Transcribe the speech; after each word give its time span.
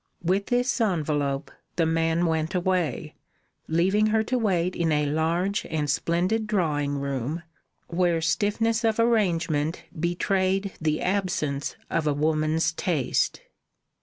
With 0.23 0.47
this 0.47 0.81
envelope 0.81 1.51
the 1.75 1.85
man 1.85 2.25
went 2.25 2.55
away, 2.55 3.13
leaving 3.67 4.07
her 4.07 4.23
to 4.23 4.37
wait 4.39 4.75
in 4.75 4.91
a 4.91 5.05
large 5.05 5.63
and 5.69 5.87
splendid 5.87 6.47
drawing 6.47 6.95
room, 6.97 7.43
where 7.87 8.19
stiffness 8.19 8.83
of 8.83 8.99
arrangement 8.99 9.83
betrayed 9.99 10.73
the 10.81 11.01
absence 11.01 11.75
of 11.91 12.07
a 12.07 12.15
woman's 12.15 12.71
taste. 12.73 13.41